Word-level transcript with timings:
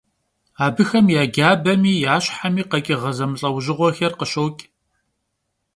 Abıxem 0.65 1.07
ya 1.15 1.23
cabemi 1.35 1.93
ya 2.03 2.15
şhemi 2.25 2.63
kheç'ığe 2.69 3.11
zemılh'eujığuexer 3.17 4.13
khışoç'. 4.19 4.61